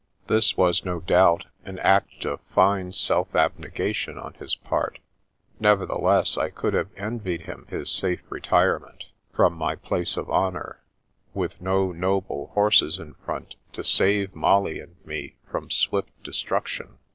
[0.25, 4.97] This was, no doubt, an act of fine self abnegation on his part,
[5.59, 10.79] nevertheless I could have envied him his safe retirement, from my place of honour,
[11.35, 16.97] with no noble horses in front to save Molly and me from swift destruction.